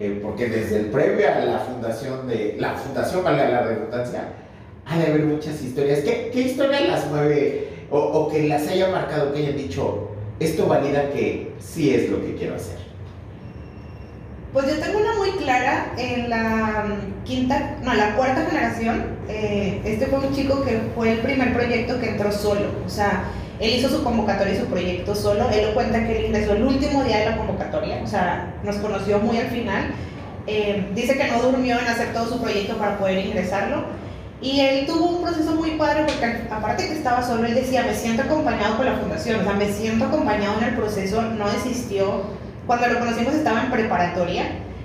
eh, 0.00 0.18
porque 0.22 0.48
desde 0.48 0.78
el 0.80 0.86
previo 0.86 1.28
a 1.28 1.40
la 1.40 1.58
fundación 1.58 2.26
de, 2.26 2.56
la 2.58 2.74
fundación, 2.74 3.22
valga 3.22 3.48
la 3.50 3.62
redundancia, 3.62 4.32
ha 4.86 4.98
de 4.98 5.06
haber 5.06 5.24
muchas 5.24 5.62
historias. 5.62 6.00
¿Qué, 6.00 6.30
qué 6.32 6.40
historia 6.40 6.80
las 6.80 7.06
mueve 7.08 7.68
o, 7.90 7.98
o 7.98 8.30
que 8.30 8.48
las 8.48 8.66
haya 8.66 8.88
marcado, 8.88 9.32
que 9.32 9.40
hayan 9.40 9.58
dicho, 9.58 10.08
esto 10.40 10.66
valida 10.66 11.10
que 11.10 11.52
sí 11.60 11.94
es 11.94 12.08
lo 12.08 12.22
que 12.22 12.34
quiero 12.34 12.54
hacer? 12.54 12.78
Pues 14.52 14.66
yo 14.66 14.80
tengo 14.80 14.98
una 14.98 15.14
muy 15.14 15.30
clara 15.32 15.92
en 15.96 16.28
la 16.28 16.84
mm, 16.88 17.24
quinta, 17.24 17.76
no, 17.84 17.94
la 17.94 18.16
cuarta 18.16 18.46
generación. 18.46 19.04
eh, 19.28 19.80
este 19.84 20.06
fue 20.06 20.18
un 20.18 20.34
chico 20.34 20.62
que 20.64 20.80
fue 20.94 21.12
el 21.12 21.18
primer 21.20 21.52
proyecto 21.52 22.00
que 22.00 22.10
entró 22.10 22.32
solo. 22.32 22.66
O 22.84 22.88
sea, 22.88 23.24
él 23.60 23.74
hizo 23.74 23.88
su 23.88 24.02
convocatoria 24.02 24.54
y 24.54 24.58
su 24.58 24.66
proyecto 24.66 25.14
solo. 25.14 25.48
Él 25.50 25.68
lo 25.68 25.74
cuenta 25.74 26.04
que 26.04 26.18
él 26.18 26.26
ingresó 26.26 26.54
el 26.54 26.64
último 26.64 27.04
día 27.04 27.18
de 27.18 27.26
la 27.26 27.36
convocatoria. 27.36 28.00
O 28.02 28.06
sea, 28.08 28.54
nos 28.64 28.76
conoció 28.76 29.20
muy 29.20 29.38
al 29.38 29.48
final. 29.48 29.92
Eh, 30.48 30.88
dice 30.96 31.16
que 31.16 31.28
no 31.28 31.42
durmió 31.42 31.78
en 31.78 31.86
hacer 31.86 32.12
todo 32.12 32.26
su 32.26 32.40
proyecto 32.40 32.76
para 32.76 32.98
poder 32.98 33.24
ingresarlo. 33.24 33.84
Y 34.42 34.60
él 34.60 34.86
tuvo 34.86 35.10
un 35.10 35.22
proceso 35.22 35.54
muy 35.54 35.72
padre 35.72 36.06
porque 36.06 36.48
aparte 36.50 36.88
que 36.88 36.94
estaba 36.94 37.22
solo, 37.22 37.46
él 37.46 37.54
decía, 37.54 37.84
me 37.84 37.94
siento 37.94 38.22
acompañado 38.22 38.78
con 38.78 38.86
la 38.86 38.94
fundación, 38.94 39.40
o 39.40 39.44
sea, 39.44 39.52
me 39.52 39.70
siento 39.70 40.06
acompañado 40.06 40.58
en 40.58 40.68
el 40.68 40.74
proceso, 40.76 41.20
no 41.22 41.48
desistió. 41.50 42.22
Cuando 42.70 42.86
lo 42.86 43.00
conocimos 43.00 43.34
estaba 43.34 43.62
en 43.62 43.70
preparatoria 43.72 44.44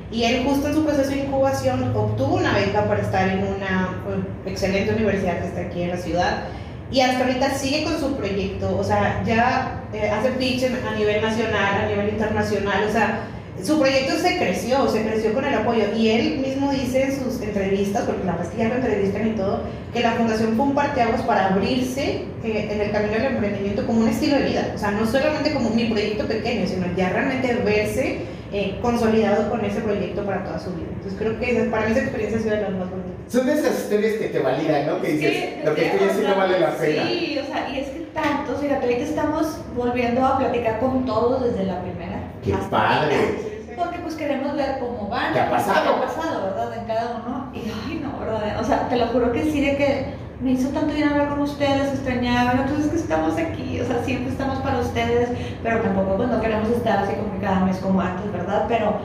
Y 0.10 0.24
él 0.24 0.44
justo 0.44 0.70
en 0.70 0.74
su 0.74 0.84
proceso 0.84 1.12
de 1.12 1.18
incubación 1.18 1.96
obtuvo 1.96 2.38
una 2.38 2.52
beca 2.56 2.84
para 2.86 3.00
estar 3.00 3.30
en 3.30 3.44
una 3.44 4.02
pues, 4.04 4.18
excelente 4.48 4.96
universidad 4.96 5.40
que 5.40 5.48
está 5.50 5.62
aquí 5.62 5.84
en 5.84 5.90
la 5.90 5.98
ciudad. 5.98 6.46
Y 6.90 7.02
hasta 7.02 7.24
ahorita 7.24 7.52
sigue 7.52 7.84
con 7.84 8.00
su 8.00 8.16
proyecto, 8.16 8.76
o 8.76 8.84
sea, 8.84 9.22
ya 9.24 9.84
eh, 9.94 10.10
hace 10.10 10.32
pitch 10.32 10.64
a 10.64 10.96
nivel 10.96 11.22
nacional, 11.22 11.84
a 11.84 11.88
nivel 11.88 12.10
internacional, 12.10 12.86
o 12.90 12.92
sea, 12.92 13.20
su 13.64 13.80
proyecto 13.80 14.16
se 14.18 14.38
creció, 14.38 14.88
se 14.90 15.04
creció 15.04 15.34
con 15.34 15.46
el 15.46 15.54
apoyo. 15.54 15.84
Y 15.96 16.10
él 16.10 16.38
mismo 16.40 16.72
dice 16.72 17.04
en 17.04 17.24
sus 17.24 17.42
entrevistas, 17.42 18.04
porque 18.04 18.24
la 18.26 18.38
ya 18.58 18.70
lo 18.70 18.76
entrevistan 18.76 19.28
y 19.28 19.32
todo, 19.32 19.62
que 19.94 20.02
la 20.02 20.12
fundación 20.14 20.56
fue 20.56 20.66
un 20.66 20.76
parteaguas 20.76 21.22
para 21.22 21.48
abrirse 21.48 22.26
eh, 22.44 22.70
en 22.72 22.82
el 22.82 22.92
camino 22.92 23.14
del 23.14 23.26
emprendimiento 23.26 23.86
como 23.86 24.02
un 24.02 24.10
estilo 24.10 24.38
de 24.38 24.44
vida. 24.44 24.72
O 24.76 24.78
sea, 24.78 24.92
no 24.92 25.06
solamente 25.06 25.54
como 25.54 25.70
mi 25.70 25.86
proyecto 25.86 26.26
pequeño, 26.26 26.68
sino 26.68 26.86
ya 26.96 27.10
realmente 27.10 27.54
verse 27.66 28.18
eh, 28.52 28.78
consolidado 28.82 29.50
con 29.50 29.64
ese 29.66 29.82
proyecto 29.82 30.24
para 30.26 30.44
toda 30.44 30.60
su 30.60 30.72
vida. 30.72 30.88
Entonces 30.94 31.18
creo 31.18 31.40
que 31.40 31.68
para 31.70 31.86
mí 31.86 31.92
esa 31.92 32.02
experiencia 32.02 32.40
ha 32.40 32.42
sido 32.42 32.56
de 32.56 32.62
las 32.62 32.72
más 32.72 32.90
bonitas. 32.90 33.12
Son 33.28 33.46
de 33.46 33.54
esas 33.54 33.80
historias 33.80 34.14
que 34.14 34.28
te 34.28 34.40
validan, 34.40 34.86
¿no? 34.86 35.02
Que 35.02 35.14
dices, 35.14 35.66
lo 35.66 35.74
que 35.74 35.82
tú 35.82 35.98
ya 36.06 36.14
sí 36.14 36.22
no 36.28 36.36
vale 36.36 36.60
la 36.60 36.78
pena. 36.78 37.04
Sí, 37.08 37.40
o 37.42 37.46
sea, 37.46 37.70
y 37.70 37.80
es 37.80 37.88
que 37.88 38.05
tanto, 38.16 38.56
fíjate, 38.56 38.86
ahorita 38.86 39.04
estamos 39.04 39.58
volviendo 39.76 40.26
a 40.26 40.38
platicar 40.38 40.80
con 40.80 41.06
todos 41.06 41.44
desde 41.44 41.66
la 41.66 41.82
primera. 41.82 42.18
¡Qué 42.44 42.54
padre! 42.72 43.66
Porque 43.76 44.00
pues 44.00 44.16
queremos 44.16 44.56
ver 44.56 44.80
cómo 44.80 45.10
van. 45.10 45.34
¿Qué 45.34 45.42
ha 45.42 45.52
pasado? 45.52 45.84
¿Qué 45.84 45.90
ha 45.90 46.08
pasado, 46.08 46.44
verdad? 46.44 46.78
En 46.78 46.86
cada 46.86 47.22
uno. 47.22 47.52
Y 47.54 47.60
ay, 47.60 48.02
no, 48.02 48.18
¿verdad? 48.20 48.60
O 48.62 48.64
sea, 48.64 48.88
te 48.88 48.96
lo 48.96 49.08
juro 49.08 49.34
que 49.34 49.44
sí, 49.44 49.60
de 49.60 49.76
que 49.76 50.14
me 50.40 50.52
hizo 50.52 50.70
tanto 50.70 50.94
bien 50.94 51.10
hablar 51.10 51.30
con 51.30 51.42
ustedes, 51.42 51.94
extrañaba, 51.94 52.54
entonces 52.54 52.90
que 52.90 52.98
estamos 52.98 53.38
aquí, 53.38 53.82
o 53.82 53.86
sea, 53.86 54.04
siempre 54.04 54.32
estamos 54.32 54.60
para 54.60 54.80
ustedes, 54.80 55.30
pero 55.62 55.82
tampoco 55.82 56.18
pues 56.18 56.30
no 56.30 56.42
queremos 56.42 56.70
estar 56.70 57.00
así 57.00 57.14
como 57.16 57.40
cada 57.42 57.62
mes 57.62 57.78
como 57.78 58.00
antes, 58.02 58.32
¿verdad? 58.32 58.66
Pero 58.68 58.96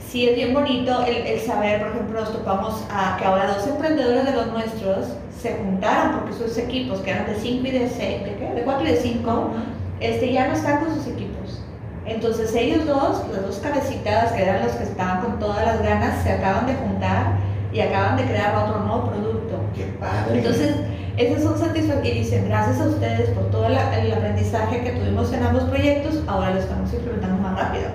sí 0.00 0.28
es 0.28 0.36
bien 0.36 0.54
bonito 0.54 1.04
el, 1.04 1.16
el, 1.18 1.40
saber, 1.40 1.80
por 1.80 1.90
ejemplo, 1.92 2.20
nos 2.20 2.32
topamos 2.32 2.84
a 2.92 3.16
que 3.16 3.24
ahora 3.24 3.46
dos 3.54 3.66
emprendedores 3.66 4.24
de 4.24 4.32
los 4.32 4.46
nuestros 4.48 5.06
se 5.42 5.56
juntaron 5.56 6.20
porque 6.20 6.34
sus 6.34 6.56
equipos, 6.56 7.00
que 7.00 7.10
eran 7.10 7.26
de 7.26 7.34
5 7.34 7.66
y 7.66 7.70
de 7.72 7.88
6, 7.88 8.24
¿de 8.24 8.36
qué? 8.36 8.54
De 8.54 8.62
4 8.62 8.86
y 8.86 8.90
de 8.92 8.96
5, 8.96 9.50
este, 9.98 10.32
ya 10.32 10.46
no 10.46 10.54
están 10.54 10.84
con 10.84 10.94
sus 10.94 11.08
equipos. 11.08 11.62
Entonces 12.06 12.54
ellos 12.54 12.86
dos, 12.86 13.24
las 13.32 13.42
dos 13.42 13.58
cabecitas, 13.58 14.32
que 14.32 14.42
eran 14.42 14.64
los 14.64 14.72
que 14.72 14.84
estaban 14.84 15.20
con 15.20 15.38
todas 15.38 15.66
las 15.66 15.82
ganas, 15.82 16.22
se 16.22 16.32
acaban 16.32 16.66
de 16.66 16.74
juntar 16.74 17.38
y 17.72 17.80
acaban 17.80 18.16
de 18.16 18.24
crear 18.24 18.56
otro 18.56 18.80
nuevo 18.80 19.10
producto. 19.10 19.60
¡Qué 19.74 19.84
padre! 19.98 20.38
Entonces, 20.38 20.76
esas 21.16 21.42
son 21.42 21.58
satisfactorias 21.58 22.16
y 22.16 22.18
dicen, 22.20 22.48
gracias 22.48 22.80
a 22.80 22.84
ustedes 22.88 23.30
por 23.30 23.50
todo 23.50 23.66
el, 23.66 23.72
el 23.72 24.12
aprendizaje 24.12 24.82
que 24.82 24.90
tuvimos 24.90 25.32
en 25.32 25.42
ambos 25.42 25.64
proyectos, 25.64 26.22
ahora 26.26 26.54
lo 26.54 26.60
estamos 26.60 26.92
implementando 26.92 27.42
más 27.42 27.58
rápido. 27.58 27.88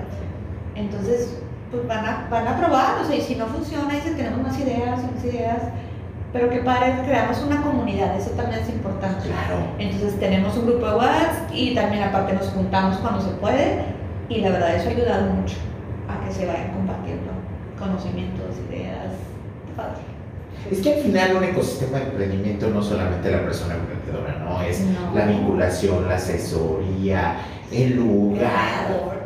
Entonces, 0.75 1.37
pues 1.71 1.87
van 1.87 2.05
a, 2.05 2.27
van 2.29 2.47
a 2.47 2.57
probar, 2.57 3.01
o 3.01 3.05
sea, 3.05 3.15
y 3.15 3.21
si 3.21 3.35
no 3.35 3.45
funciona, 3.47 3.93
dicen, 3.93 4.15
tenemos 4.15 4.41
más 4.41 4.57
ideas, 4.59 4.99
más 4.99 5.23
ideas, 5.25 5.63
pero 6.33 6.49
que 6.49 6.57
padre, 6.59 6.93
creamos 7.05 7.41
una 7.41 7.61
comunidad, 7.61 8.15
eso 8.17 8.31
también 8.31 8.61
es 8.61 8.69
importante. 8.69 9.27
Claro. 9.27 9.61
Entonces 9.79 10.19
tenemos 10.19 10.55
un 10.57 10.65
grupo 10.67 10.85
de 10.87 10.95
WhatsApp 10.95 11.51
y 11.53 11.73
también 11.73 12.03
aparte 12.03 12.33
nos 12.33 12.47
juntamos 12.49 12.97
cuando 12.97 13.21
se 13.21 13.29
puede 13.37 13.85
y 14.29 14.41
la 14.41 14.49
verdad 14.49 14.75
eso 14.75 14.89
ha 14.89 14.91
ayudado 14.91 15.33
mucho 15.33 15.55
a 16.09 16.25
que 16.25 16.33
se 16.33 16.45
vayan 16.45 16.71
compartiendo 16.73 17.31
conocimientos, 17.79 18.55
ideas, 18.69 19.07
padre. 19.75 20.01
Es 20.69 20.81
que 20.81 20.95
al 20.95 20.99
final 21.01 21.37
un 21.37 21.43
ecosistema 21.45 21.99
de 21.99 22.03
emprendimiento 22.05 22.67
no 22.69 22.81
solamente 22.83 23.31
la 23.31 23.43
persona 23.43 23.75
emprendedora, 23.75 24.37
¿no? 24.43 24.61
Es 24.61 24.81
No. 24.81 25.15
la 25.15 25.25
vinculación, 25.27 26.09
la 26.09 26.15
asesoría, 26.15 27.35
el 27.71 27.95
lugar. 27.95 29.16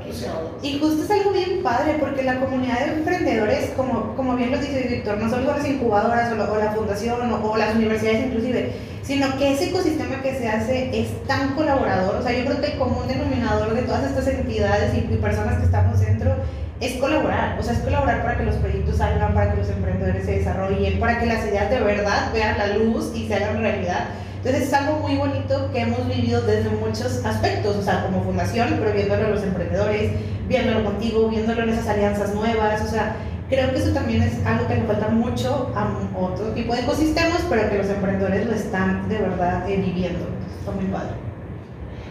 Y 0.62 0.80
justo 0.80 1.04
es 1.04 1.12
algo 1.12 1.32
bien 1.32 1.64
padre, 1.64 1.98
porque 2.00 2.24
la 2.24 2.40
comunidad 2.40 2.80
de 2.86 2.94
emprendedores, 2.94 3.72
como, 3.76 4.16
como 4.16 4.36
bien 4.36 4.52
lo 4.52 4.58
dice 4.58 4.88
Víctor, 4.90 5.18
no 5.18 5.30
solo 5.30 5.46
las 5.46 5.68
incubadoras 5.68 6.32
o 6.32 6.36
la, 6.36 6.52
o 6.52 6.58
la 6.58 6.72
fundación 6.72 7.32
o, 7.32 7.52
o 7.52 7.58
las 7.58 7.76
universidades 7.76 8.26
inclusive, 8.28 8.74
sino 9.04 9.38
que 9.38 9.54
ese 9.54 9.70
ecosistema 9.70 10.22
que 10.22 10.36
se 10.36 10.48
hace 10.48 11.00
es 11.00 11.10
tan 11.28 11.56
colaborador. 11.56 12.16
O 12.16 12.24
sea, 12.24 12.32
yo 12.32 12.46
creo 12.46 12.62
que 12.62 12.74
el 12.74 12.78
común 12.78 13.08
denominador 13.08 13.74
de 13.74 13.82
todas 13.84 14.04
estas 14.04 14.28
entidades 14.28 14.94
y, 14.94 15.14
y 15.14 15.18
personas 15.18 15.58
que 15.58 15.66
estamos 15.66 16.00
dentro 16.00 16.36
es 16.80 16.94
colaborar. 16.94 17.60
O 17.60 17.64
sea, 17.64 17.74
es 17.74 17.80
colaborar 17.80 18.24
para 18.24 18.38
que 18.38 18.44
los 18.44 18.56
proyectos 18.56 18.98
salgan, 18.98 19.34
para 19.34 19.52
que 19.52 19.58
los 19.58 19.70
emprendedores 19.70 20.26
se 20.26 20.40
desarrollen, 20.40 21.00
para 21.00 21.20
que 21.20 21.28
las 21.28 21.46
ideas 21.46 21.70
de 21.70 21.80
verdad 21.80 22.32
vean 22.34 22.58
la 22.58 22.68
luz 22.78 23.12
y 23.16 23.28
se 23.28 23.36
hagan 23.36 23.60
realidad. 23.60 24.06
Entonces 24.44 24.70
es 24.70 24.74
algo 24.74 24.98
muy 25.08 25.18
bonito 25.18 25.70
que 25.72 25.82
hemos 25.82 26.08
vivido 26.08 26.42
desde 26.42 26.72
muchos 26.72 27.24
aspectos, 27.24 27.76
o 27.76 27.82
sea, 27.84 28.06
como 28.06 28.24
fundación, 28.24 28.76
pero 28.80 28.92
viéndolo 28.92 29.26
en 29.26 29.32
los 29.36 29.44
emprendedores, 29.44 30.12
viéndolo 30.48 30.84
contigo, 30.84 31.30
viéndolo 31.30 31.62
en 31.62 31.70
esas 31.70 31.88
alianzas 31.88 32.34
nuevas, 32.34 32.82
o 32.82 32.88
sea, 32.88 33.16
creo 33.52 33.72
que 33.72 33.78
eso 33.78 33.92
también 33.92 34.24
es 34.24 34.44
algo 34.44 34.68
que 34.68 34.78
le 34.78 34.84
falta 34.86 35.10
mucho 35.10 35.72
a 35.76 35.96
otro 36.20 36.48
tipo 36.54 36.74
de 36.74 36.82
ecosistemas, 36.82 37.46
pero 37.52 37.70
que 37.70 37.78
los 37.78 37.88
emprendedores 37.88 38.48
lo 38.48 38.56
están 38.56 39.08
de 39.10 39.20
verdad 39.20 39.70
eh, 39.70 39.78
viviendo. 39.78 40.26
Está 40.60 40.72
muy 40.72 40.86
padre. 40.86 41.12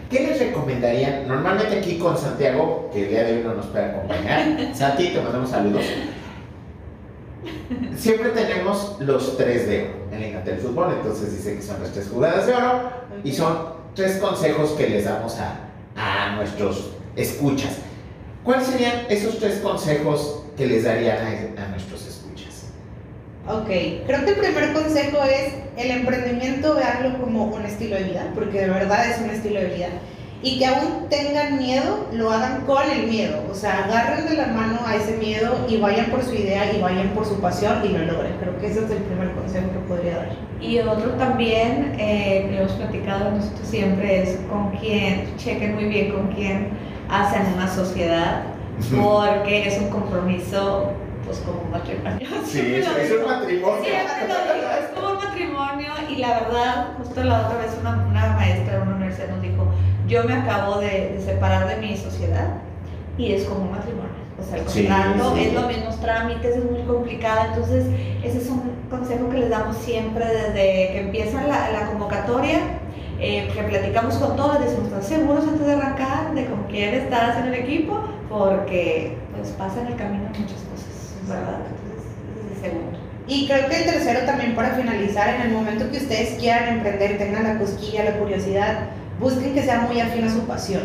¿Qué 0.09 0.27
les 0.27 0.39
recomendarían? 0.39 1.27
Normalmente 1.27 1.79
aquí 1.79 1.97
con 1.97 2.17
Santiago, 2.17 2.89
que 2.93 3.03
el 3.03 3.09
día 3.09 3.23
de 3.25 3.37
hoy 3.37 3.43
no 3.43 3.55
nos 3.55 3.65
puede 3.65 3.85
acompañar. 3.85 4.57
Santi, 4.73 5.09
te 5.09 5.19
mandamos 5.19 5.49
saludos. 5.49 5.83
Siempre 7.95 8.29
tenemos 8.29 8.97
los 8.99 9.37
tres 9.37 9.67
de 9.67 9.83
oro. 9.83 9.93
Él 10.11 10.19
le 10.19 10.29
encanta 10.29 10.51
el 10.51 10.59
fútbol, 10.59 10.93
entonces 10.97 11.37
dice 11.37 11.55
que 11.55 11.61
son 11.61 11.81
las 11.81 11.91
tres 11.91 12.09
jugadas 12.11 12.47
de 12.47 12.53
oro. 12.53 12.89
Y 13.23 13.31
son 13.31 13.57
tres 13.95 14.17
consejos 14.17 14.71
que 14.71 14.89
les 14.89 15.05
damos 15.05 15.37
a, 15.37 15.59
a 15.95 16.35
nuestros 16.35 16.91
escuchas. 17.15 17.77
¿Cuáles 18.43 18.67
serían 18.67 19.05
esos 19.09 19.39
tres 19.39 19.59
consejos 19.59 20.43
que 20.57 20.65
les 20.65 20.83
darían 20.83 21.17
a, 21.17 21.63
a 21.63 21.67
nuestros 21.67 22.07
escuchas? 22.07 22.65
Ok, 23.47 23.67
creo 24.05 24.25
que 24.25 24.31
el 24.31 24.37
primer 24.37 24.73
consejo 24.73 25.17
es 25.23 25.53
el 25.77 25.91
emprendimiento, 25.91 26.75
veanlo 26.75 27.19
como 27.19 27.45
un 27.45 27.65
estilo 27.65 27.95
de 27.95 28.03
vida, 28.03 28.31
porque 28.35 28.61
de 28.61 28.69
verdad 28.69 29.09
es 29.09 29.19
un 29.19 29.29
estilo 29.29 29.59
de 29.59 29.67
vida. 29.67 29.87
Y 30.43 30.57
que 30.57 30.65
aún 30.65 31.07
tengan 31.09 31.59
miedo, 31.59 32.07
lo 32.13 32.31
hagan 32.31 32.61
con 32.61 32.89
el 32.89 33.07
miedo. 33.07 33.43
O 33.51 33.53
sea, 33.53 33.85
agarren 33.85 34.27
de 34.27 34.35
la 34.35 34.47
mano 34.47 34.79
a 34.85 34.95
ese 34.95 35.17
miedo 35.17 35.65
y 35.69 35.77
vayan 35.77 36.07
por 36.07 36.23
su 36.23 36.33
idea 36.33 36.73
y 36.73 36.81
vayan 36.81 37.09
por 37.09 37.25
su 37.25 37.39
pasión 37.39 37.81
y 37.85 37.89
lo 37.89 37.99
logren. 37.99 38.33
Creo 38.39 38.57
que 38.59 38.67
ese 38.67 38.85
es 38.85 38.91
el 38.91 39.03
primer 39.03 39.31
consejo 39.33 39.67
que 39.71 39.79
podría 39.87 40.17
dar. 40.17 40.29
Y 40.59 40.79
otro 40.79 41.11
también, 41.11 41.95
eh, 41.99 42.47
que 42.49 42.57
hemos 42.57 42.71
platicado 42.73 43.31
nosotros 43.31 43.67
siempre, 43.67 44.23
es 44.23 44.39
con 44.49 44.71
quién, 44.77 45.35
chequen 45.37 45.75
muy 45.75 45.85
bien 45.85 46.11
con 46.11 46.27
quién 46.29 46.69
hacen 47.09 47.41
una 47.53 47.67
sociedad, 47.67 48.43
porque 48.99 49.67
es 49.67 49.79
un 49.79 49.89
compromiso, 49.89 50.91
pues 51.25 51.39
como 51.39 51.61
un 51.61 51.71
matrimonio. 51.71 52.27
Sí, 52.45 52.59
Siempre 52.59 52.79
es, 52.79 53.11
es 53.11 53.19
un 53.19 53.25
matrimonio. 53.27 53.83
Siempre 53.83 54.27
lo 54.27 54.53
digo, 54.53 54.67
es 54.79 54.87
como 54.95 55.09
un 55.11 55.17
matrimonio 55.17 55.91
y 56.09 56.15
la 56.17 56.39
verdad, 56.39 56.87
justo 56.97 57.23
la 57.23 57.47
otra 57.47 57.57
vez 57.59 57.77
una, 57.79 58.05
una 58.07 58.27
maestra 58.33 58.75
de 58.77 58.81
una 58.81 58.95
universidad 58.95 59.29
nos 59.29 59.41
dijo, 59.41 59.70
yo 60.11 60.23
me 60.25 60.33
acabo 60.33 60.79
de, 60.79 61.13
de 61.15 61.21
separar 61.23 61.67
de 61.67 61.77
mi 61.77 61.95
sociedad 61.95 62.47
y 63.17 63.31
es 63.33 63.45
como 63.45 63.61
un 63.61 63.71
matrimonio. 63.71 64.11
O 64.39 64.43
sea, 64.43 64.57
el 64.57 64.67
Sí, 64.67 64.85
contrato 64.87 65.35
sí. 65.35 65.43
es 65.45 65.53
los 65.53 65.67
mismos 65.67 66.01
trámites, 66.01 66.57
es 66.57 66.65
muy 66.69 66.81
complicado, 66.83 67.39
entonces 67.49 67.85
ese 68.23 68.37
es 68.39 68.49
un 68.49 68.71
consejo 68.89 69.29
que 69.29 69.37
les 69.37 69.49
damos 69.49 69.77
siempre 69.77 70.25
desde 70.25 70.91
que 70.91 70.99
empieza 71.05 71.43
la, 71.43 71.69
la 71.71 71.85
convocatoria, 71.87 72.59
eh, 73.19 73.47
que 73.53 73.63
platicamos 73.63 74.15
con 74.15 74.35
todos, 74.35 74.59
les 74.59 74.69
decimos, 74.71 74.87
¿estás 74.91 75.05
seguros 75.07 75.47
antes 75.47 75.65
de 75.65 75.73
arrancar 75.73 76.33
de 76.33 76.45
con 76.45 76.63
quién 76.63 76.93
estás 76.95 77.37
en 77.37 77.45
el 77.47 77.53
equipo? 77.53 78.01
Porque 78.29 79.15
pues 79.35 79.49
pasa 79.51 79.81
en 79.81 79.87
el 79.87 79.95
camino 79.95 80.23
muchas 80.27 80.61
cosas, 80.71 81.15
¿verdad? 81.27 81.59
Entonces, 81.69 82.03
ese 82.33 82.51
es 82.51 82.57
el 82.57 82.63
segundo. 82.71 82.97
Y 83.27 83.47
creo 83.47 83.69
que 83.69 83.77
el 83.77 83.85
tercero 83.85 84.21
también 84.25 84.55
para 84.55 84.71
finalizar, 84.71 85.35
en 85.35 85.41
el 85.43 85.51
momento 85.51 85.89
que 85.91 85.97
ustedes 85.97 86.39
quieran 86.39 86.67
emprender, 86.77 87.17
tengan 87.19 87.43
la 87.43 87.59
cosquilla, 87.59 88.03
la 88.05 88.17
curiosidad, 88.17 88.89
busquen 89.19 89.53
que 89.53 89.63
sea 89.63 89.81
muy 89.81 89.99
afín 89.99 90.25
a 90.25 90.31
su 90.31 90.41
pasión, 90.41 90.83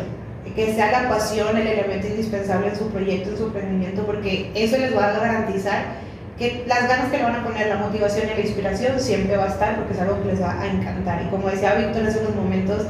que 0.54 0.74
sea 0.74 1.02
la 1.02 1.08
pasión 1.08 1.56
el 1.56 1.66
elemento 1.66 2.06
indispensable 2.06 2.68
en 2.68 2.76
su 2.76 2.88
proyecto, 2.88 3.30
en 3.30 3.36
su 3.36 3.44
emprendimiento, 3.44 4.04
porque 4.04 4.50
eso 4.54 4.78
les 4.78 4.96
va 4.96 5.08
a 5.08 5.18
garantizar 5.18 6.06
que 6.38 6.64
las 6.66 6.86
ganas 6.86 7.10
que 7.10 7.16
le 7.18 7.24
van 7.24 7.36
a 7.36 7.44
poner, 7.44 7.66
la 7.68 7.76
motivación 7.76 8.26
y 8.30 8.34
la 8.34 8.40
inspiración 8.40 9.00
siempre 9.00 9.36
va 9.36 9.44
a 9.44 9.48
estar 9.48 9.76
porque 9.76 9.94
es 9.94 10.00
algo 10.00 10.22
que 10.22 10.28
les 10.28 10.42
va 10.42 10.60
a 10.60 10.66
encantar. 10.66 11.22
Y 11.22 11.30
como 11.30 11.48
decía 11.48 11.74
Víctor 11.74 12.06
hace 12.06 12.20
unos 12.20 12.34
momentos, 12.34 12.82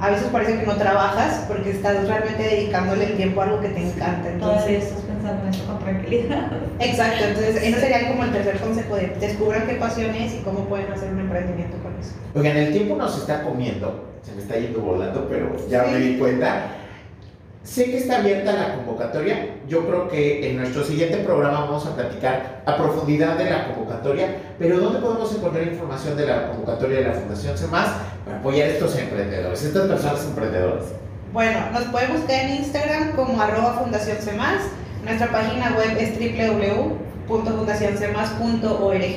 a 0.00 0.10
veces 0.10 0.28
parece 0.32 0.58
que 0.58 0.66
no 0.66 0.76
trabajas 0.76 1.44
porque 1.48 1.70
estás 1.70 2.06
realmente 2.06 2.42
dedicándole 2.42 3.06
el 3.06 3.16
tiempo 3.16 3.40
a 3.40 3.44
algo 3.44 3.60
que 3.60 3.68
te 3.68 3.80
encanta. 3.80 4.30
Entonces, 4.30 4.92
eso 5.48 5.64
con 5.66 5.78
tranquilidad. 5.78 6.50
Exacto, 6.78 7.24
entonces 7.24 7.56
ese 7.62 7.80
sería 7.80 8.08
como 8.08 8.24
el 8.24 8.32
tercer 8.32 8.58
consejo 8.58 8.96
de 8.96 9.06
descubran 9.20 9.66
qué 9.66 9.74
pasión 9.74 10.14
es 10.14 10.34
y 10.34 10.38
cómo 10.38 10.66
pueden 10.66 10.90
hacer 10.92 11.12
un 11.12 11.20
emprendimiento 11.20 11.76
con 11.82 11.92
eso. 11.98 12.12
Oigan, 12.34 12.56
el 12.56 12.72
tiempo 12.72 12.96
nos 12.96 13.18
está 13.18 13.42
comiendo, 13.42 14.04
se 14.22 14.32
me 14.34 14.42
está 14.42 14.56
yendo 14.56 14.80
volando, 14.80 15.26
pero 15.28 15.54
ya 15.68 15.84
Sí. 15.84 15.90
me 15.92 15.98
di 15.98 16.18
cuenta. 16.18 16.66
Sé 17.64 17.84
que 17.84 17.98
está 17.98 18.18
abierta 18.18 18.52
la 18.52 18.74
convocatoria. 18.74 19.54
Yo 19.68 19.86
creo 19.86 20.08
que 20.08 20.50
en 20.50 20.56
nuestro 20.56 20.82
siguiente 20.82 21.18
programa 21.18 21.60
vamos 21.60 21.86
a 21.86 21.94
platicar 21.94 22.62
a 22.66 22.76
profundidad 22.76 23.36
de 23.38 23.48
la 23.50 23.68
convocatoria, 23.68 24.34
pero 24.58 24.80
¿dónde 24.80 24.98
podemos 24.98 25.32
encontrar 25.32 25.68
información 25.68 26.16
de 26.16 26.26
la 26.26 26.48
convocatoria 26.48 26.98
de 26.98 27.04
la 27.04 27.12
Fundación 27.12 27.56
CEMAS 27.56 27.88
para 28.24 28.38
apoyar 28.38 28.68
a 28.68 28.72
estos 28.72 28.98
emprendedores, 28.98 29.62
estas 29.62 29.86
personas 29.88 30.24
emprendedoras? 30.24 30.86
Bueno, 31.32 31.60
nos 31.72 31.84
pueden 31.84 32.12
buscar 32.14 32.44
en 32.44 32.56
Instagram 32.56 33.12
como 33.12 33.40
arroba 33.40 33.74
Fundación 33.78 34.18
Semas. 34.20 34.62
Nuestra 35.04 35.32
página 35.32 35.76
web 35.76 35.96
es 35.98 36.16
www.fundacioncemas.org 37.26 39.16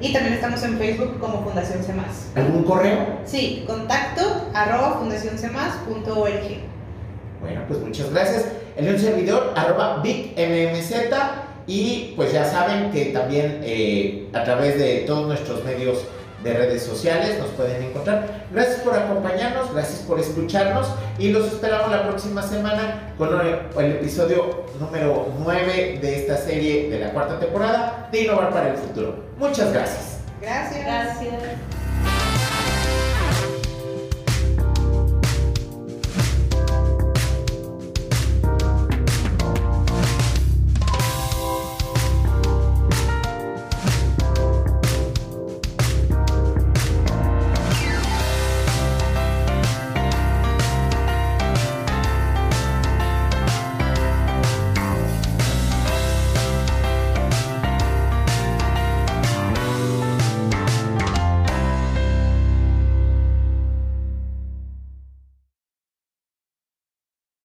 y 0.00 0.12
también 0.12 0.34
estamos 0.34 0.62
en 0.62 0.76
Facebook 0.76 1.18
como 1.18 1.42
Fundación 1.42 1.82
Cemas. 1.82 2.30
¿Algún 2.34 2.64
correo? 2.64 3.20
Sí, 3.24 3.64
contacto 3.66 4.50
arroba 4.52 4.98
fundacioncemas.org. 4.98 6.72
Bueno, 7.40 7.62
pues 7.66 7.80
muchas 7.80 8.12
gracias. 8.12 8.44
El 8.76 8.84
de 8.84 8.90
un 8.92 8.98
servidor, 8.98 9.54
arroba 9.56 10.02
BigMMZ. 10.02 10.92
Y 11.66 12.12
pues 12.16 12.32
ya 12.32 12.44
saben 12.44 12.90
que 12.90 13.06
también 13.06 13.60
eh, 13.62 14.28
a 14.34 14.44
través 14.44 14.78
de 14.78 15.04
todos 15.06 15.28
nuestros 15.28 15.64
medios 15.64 16.04
de 16.42 16.54
redes 16.54 16.82
sociales 16.82 17.38
nos 17.38 17.48
pueden 17.50 17.82
encontrar. 17.82 18.46
Gracias 18.50 18.80
por 18.80 18.94
acompañarnos, 18.94 19.72
gracias 19.72 20.00
por 20.00 20.20
escucharnos 20.20 20.88
y 21.18 21.28
los 21.28 21.52
esperamos 21.52 21.90
la 21.90 22.08
próxima 22.08 22.42
semana 22.42 23.14
con 23.16 23.84
el 23.84 23.92
episodio 23.92 24.66
número 24.80 25.28
9 25.38 25.98
de 26.00 26.20
esta 26.20 26.36
serie 26.36 26.90
de 26.90 26.98
la 26.98 27.12
cuarta 27.12 27.38
temporada 27.38 28.08
de 28.10 28.22
Innovar 28.22 28.50
para 28.50 28.70
el 28.70 28.76
Futuro. 28.76 29.24
Muchas 29.38 29.72
gracias. 29.72 30.18
Gracias. 30.40 30.84
Gracias. 30.84 31.71